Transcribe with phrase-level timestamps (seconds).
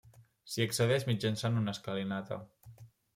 [0.53, 2.39] S'hi accedeix mitjançant una escalinata.